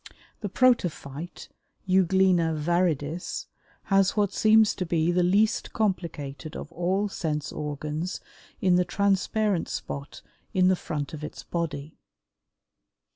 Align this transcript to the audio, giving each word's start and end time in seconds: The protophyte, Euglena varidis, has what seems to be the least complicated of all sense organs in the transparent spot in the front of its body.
The 0.39 0.49
protophyte, 0.49 1.47
Euglena 1.87 2.55
varidis, 2.57 3.45
has 3.83 4.17
what 4.17 4.33
seems 4.33 4.73
to 4.73 4.83
be 4.87 5.11
the 5.11 5.21
least 5.21 5.73
complicated 5.73 6.55
of 6.55 6.71
all 6.71 7.07
sense 7.07 7.51
organs 7.51 8.19
in 8.61 8.77
the 8.77 8.83
transparent 8.83 9.69
spot 9.69 10.23
in 10.55 10.69
the 10.69 10.75
front 10.75 11.13
of 11.13 11.23
its 11.23 11.43
body. 11.43 11.99